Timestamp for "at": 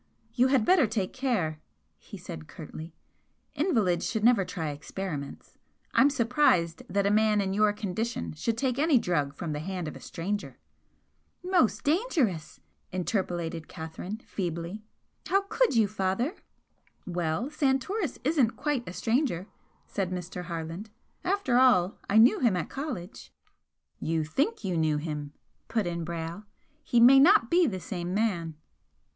22.57-22.69